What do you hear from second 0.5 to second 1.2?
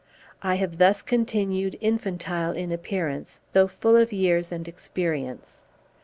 have thus